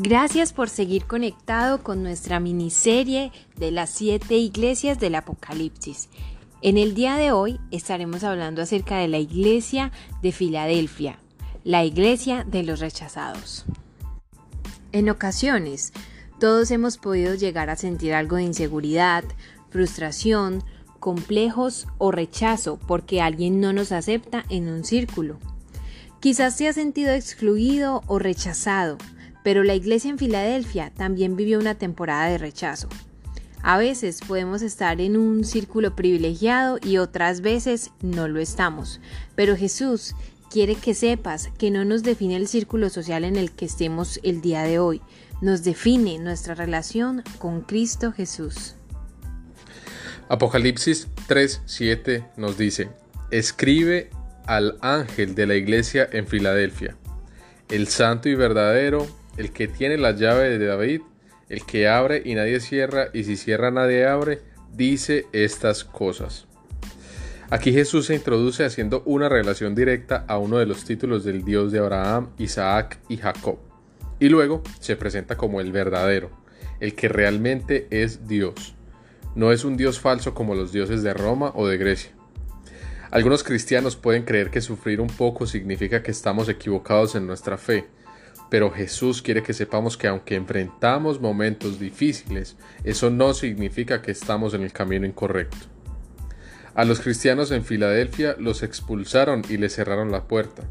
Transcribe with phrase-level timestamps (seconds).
[0.00, 6.08] Gracias por seguir conectado con nuestra miniserie de las siete iglesias del Apocalipsis.
[6.62, 9.90] En el día de hoy estaremos hablando acerca de la iglesia
[10.22, 11.18] de Filadelfia,
[11.64, 13.64] la iglesia de los rechazados.
[14.92, 15.92] En ocasiones,
[16.38, 19.24] todos hemos podido llegar a sentir algo de inseguridad,
[19.68, 20.62] frustración,
[21.00, 25.40] complejos o rechazo porque alguien no nos acepta en un círculo.
[26.20, 28.96] Quizás te has sentido excluido o rechazado
[29.48, 32.86] pero la iglesia en Filadelfia también vivió una temporada de rechazo.
[33.62, 39.00] A veces podemos estar en un círculo privilegiado y otras veces no lo estamos,
[39.36, 40.14] pero Jesús
[40.50, 44.42] quiere que sepas que no nos define el círculo social en el que estemos el
[44.42, 45.00] día de hoy,
[45.40, 48.74] nos define nuestra relación con Cristo Jesús.
[50.28, 52.90] Apocalipsis 3:7 nos dice,
[53.30, 54.10] escribe
[54.44, 56.98] al ángel de la iglesia en Filadelfia,
[57.70, 59.08] el santo y verdadero,
[59.38, 61.00] el que tiene la llave de David,
[61.48, 64.40] el que abre y nadie cierra, y si cierra nadie abre,
[64.74, 66.46] dice estas cosas.
[67.50, 71.72] Aquí Jesús se introduce haciendo una relación directa a uno de los títulos del Dios
[71.72, 73.58] de Abraham, Isaac y Jacob.
[74.18, 76.30] Y luego se presenta como el verdadero,
[76.80, 78.74] el que realmente es Dios.
[79.34, 82.10] No es un Dios falso como los dioses de Roma o de Grecia.
[83.10, 87.86] Algunos cristianos pueden creer que sufrir un poco significa que estamos equivocados en nuestra fe,
[88.50, 94.54] pero Jesús quiere que sepamos que aunque enfrentamos momentos difíciles, eso no significa que estamos
[94.54, 95.66] en el camino incorrecto.
[96.74, 100.62] A los cristianos en Filadelfia los expulsaron y les cerraron la puerta,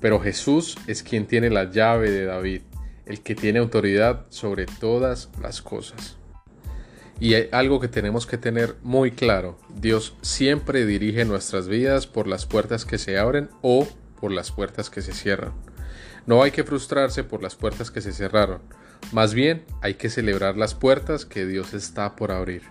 [0.00, 2.62] pero Jesús es quien tiene la llave de David,
[3.04, 6.16] el que tiene autoridad sobre todas las cosas.
[7.18, 12.26] Y hay algo que tenemos que tener muy claro, Dios siempre dirige nuestras vidas por
[12.26, 13.86] las puertas que se abren o
[14.20, 15.52] por las puertas que se cierran.
[16.30, 18.60] No hay que frustrarse por las puertas que se cerraron,
[19.10, 22.62] más bien hay que celebrar las puertas que Dios está por abrir.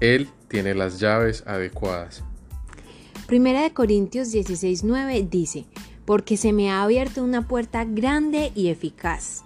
[0.00, 2.22] Él tiene las llaves adecuadas.
[3.26, 5.64] Primera de Corintios 16:9 dice,
[6.04, 9.42] porque se me ha abierto una puerta grande y eficaz,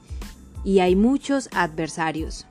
[0.64, 2.46] y hay muchos adversarios.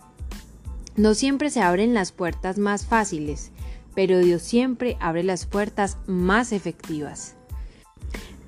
[0.96, 3.52] No siempre se abren las puertas más fáciles,
[3.96, 7.36] pero Dios siempre abre las puertas más efectivas.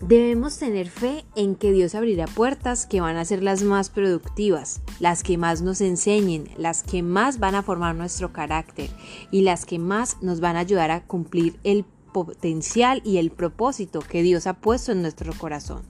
[0.07, 4.81] Debemos tener fe en que Dios abrirá puertas que van a ser las más productivas,
[4.99, 8.91] las que más nos enseñen, las que más van a formar nuestro carácter
[9.31, 13.99] y las que más nos van a ayudar a cumplir el potencial y el propósito
[13.99, 15.81] que Dios ha puesto en nuestro corazón.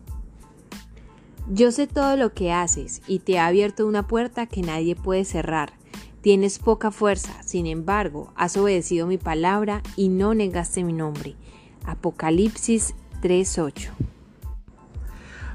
[1.51, 5.25] Yo sé todo lo que haces y te ha abierto una puerta que nadie puede
[5.25, 5.73] cerrar.
[6.21, 11.35] Tienes poca fuerza, sin embargo, has obedecido mi palabra y no negaste mi nombre.
[11.83, 13.89] Apocalipsis 3.8.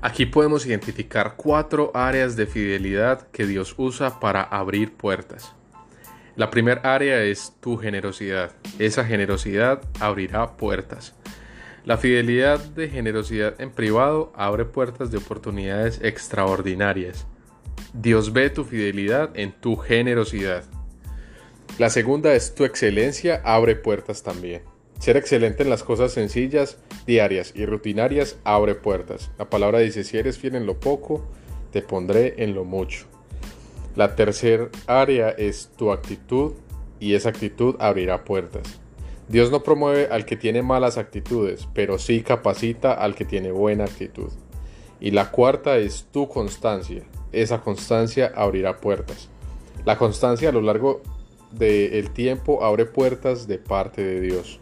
[0.03, 5.53] Aquí podemos identificar cuatro áreas de fidelidad que Dios usa para abrir puertas.
[6.37, 8.53] La primera área es tu generosidad.
[8.79, 11.15] Esa generosidad abrirá puertas.
[11.85, 17.27] La fidelidad de generosidad en privado abre puertas de oportunidades extraordinarias.
[17.93, 20.65] Dios ve tu fidelidad en tu generosidad.
[21.79, 24.63] La segunda es tu excelencia abre puertas también.
[24.99, 29.31] Ser excelente en las cosas sencillas, diarias y rutinarias abre puertas.
[29.39, 31.25] La palabra dice, si eres fiel en lo poco,
[31.73, 33.07] te pondré en lo mucho.
[33.97, 36.53] La tercera área es tu actitud
[37.01, 38.81] y esa actitud abrirá puertas.
[39.29, 43.85] Dios no promueve al que tiene malas actitudes, pero sí capacita al que tiene buena
[43.85, 44.31] actitud.
[45.01, 47.05] Y la cuarta es tu constancia.
[47.33, 49.29] Esa constancia abrirá puertas.
[49.85, 51.01] La constancia a lo largo
[51.53, 54.61] del tiempo abre puertas de parte de Dios.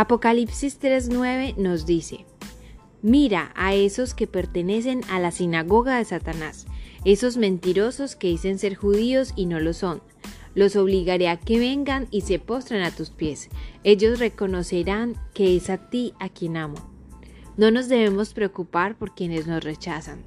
[0.00, 2.24] Apocalipsis 3.9 nos dice,
[3.02, 6.66] Mira a esos que pertenecen a la sinagoga de Satanás,
[7.04, 10.00] esos mentirosos que dicen ser judíos y no lo son.
[10.54, 13.50] Los obligaré a que vengan y se postren a tus pies.
[13.84, 16.76] Ellos reconocerán que es a ti a quien amo.
[17.58, 20.22] No nos debemos preocupar por quienes nos rechazan.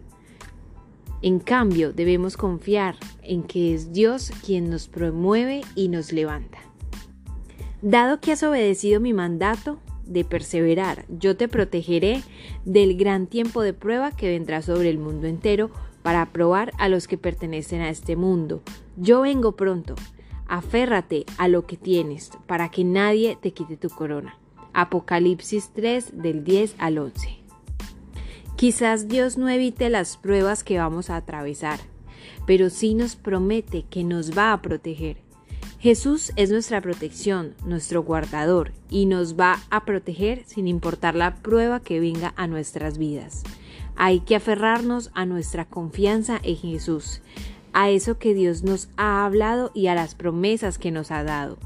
[1.23, 6.59] En cambio, debemos confiar en que es Dios quien nos promueve y nos levanta.
[7.85, 12.23] Dado que has obedecido mi mandato de perseverar, yo te protegeré
[12.63, 15.69] del gran tiempo de prueba que vendrá sobre el mundo entero
[16.01, 18.63] para probar a los que pertenecen a este mundo.
[18.95, 19.95] Yo vengo pronto.
[20.47, 24.37] Aférrate a lo que tienes para que nadie te quite tu corona.
[24.71, 27.39] Apocalipsis 3 del 10 al 11.
[28.55, 31.81] Quizás Dios no evite las pruebas que vamos a atravesar,
[32.47, 35.17] pero sí nos promete que nos va a proteger.
[35.83, 41.81] Jesús es nuestra protección, nuestro guardador, y nos va a proteger sin importar la prueba
[41.81, 43.43] que venga a nuestras vidas.
[43.97, 47.21] Hay que aferrarnos a nuestra confianza en Jesús,
[47.73, 51.57] a eso que Dios nos ha hablado y a las promesas que nos ha dado.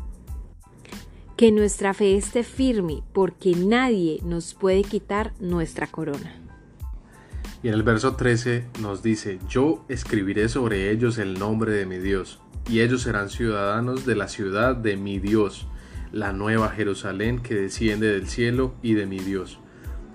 [1.36, 6.42] Que nuestra fe esté firme porque nadie nos puede quitar nuestra corona.
[7.62, 12.00] Y en el verso 13 nos dice, yo escribiré sobre ellos el nombre de mi
[12.00, 15.68] Dios, y ellos serán ciudadanos de la ciudad de mi Dios,
[16.12, 19.60] la nueva Jerusalén que desciende del cielo y de mi Dios,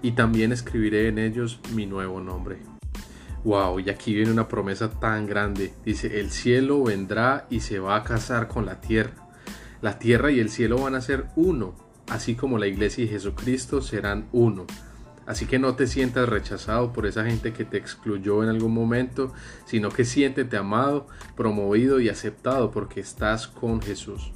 [0.02, 2.58] y también escribiré en ellos mi nuevo nombre.
[3.44, 5.74] Wow, y aquí viene una promesa tan grande.
[5.84, 9.14] Dice, el cielo vendrá y se va a casar con la tierra.
[9.80, 11.74] La tierra y el cielo van a ser uno,
[12.08, 14.66] así como la iglesia y Jesucristo serán uno.
[15.26, 19.32] Así que no te sientas rechazado por esa gente que te excluyó en algún momento,
[19.66, 24.32] sino que siéntete amado, promovido y aceptado porque estás con Jesús.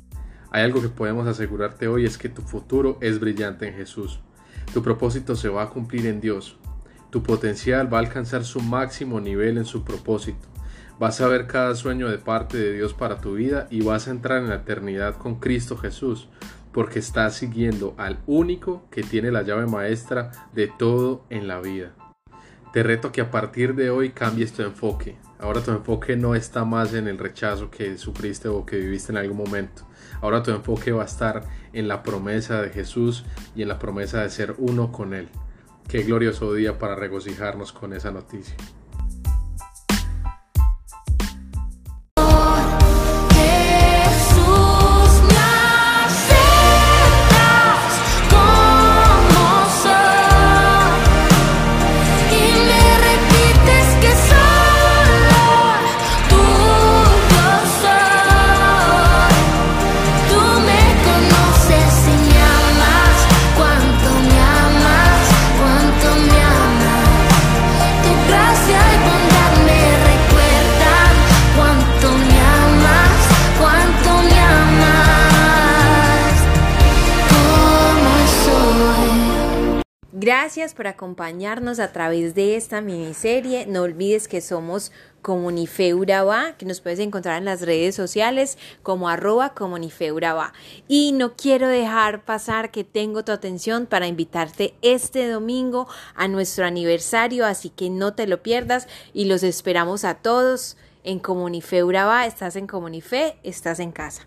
[0.51, 4.21] Hay algo que podemos asegurarte hoy es que tu futuro es brillante en Jesús.
[4.73, 6.59] Tu propósito se va a cumplir en Dios.
[7.11, 10.49] Tu potencial va a alcanzar su máximo nivel en su propósito.
[10.99, 14.13] Vas a ver cada sueño de parte de Dios para tu vida y vas a
[14.13, 16.29] entrar en la eternidad con Cristo Jesús,
[16.77, 21.95] porque estás siguiendo al único que tiene la llave maestra de todo en la vida.
[22.75, 25.17] Te reto que a partir de hoy cambies tu enfoque.
[25.39, 29.17] Ahora tu enfoque no está más en el rechazo que sufriste o que viviste en
[29.17, 29.89] algún momento.
[30.21, 33.25] Ahora tu enfoque va a estar en la promesa de Jesús
[33.55, 35.31] y en la promesa de ser uno con Él.
[35.89, 38.55] Qué glorioso día para regocijarnos con esa noticia.
[80.27, 83.65] Gracias por acompañarnos a través de esta miniserie.
[83.67, 84.91] No olvides que somos
[85.23, 90.53] Comunifeuraba, que nos puedes encontrar en las redes sociales como arroba Comunifeuraba.
[90.89, 95.87] Y no quiero dejar pasar que tengo tu atención para invitarte este domingo
[96.17, 101.21] a nuestro aniversario, así que no te lo pierdas y los esperamos a todos en
[101.21, 102.27] Comunifeuraba.
[102.27, 104.27] Estás en Comunife, estás en casa.